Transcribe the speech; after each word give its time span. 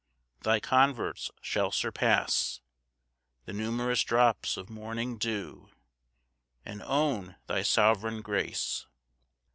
Thy 0.41 0.59
converts 0.59 1.29
shall 1.43 1.69
surpass 1.71 2.59
The 3.45 3.53
numerous 3.53 4.01
drops 4.03 4.57
of 4.57 4.67
morning 4.67 5.19
dew, 5.19 5.69
And 6.65 6.81
own 6.81 7.35
thy 7.45 7.61
sovereign 7.61 8.23
grace. 8.23 8.87